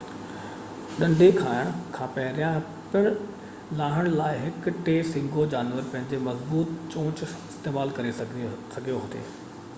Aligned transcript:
ڏنڍي 1.01 1.27
کائڻ 1.39 1.67
کان 1.97 2.07
پهريان 2.15 2.57
پن 2.95 3.11
لاهڻ 3.83 4.09
لاءَ 4.21 4.41
هڪ 4.47 4.75
ٽي 4.89 4.97
سينگهو 5.13 5.47
جانور 5.53 5.87
پنهنجي 5.93 6.23
مضبوط 6.31 6.75
چونچ 6.95 7.25
استعمال 7.29 7.97
ڪري 8.01 8.19
سگهيو 8.25 9.01
ٿي 9.17 9.27